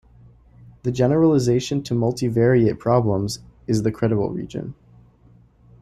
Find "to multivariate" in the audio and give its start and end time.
1.83-2.79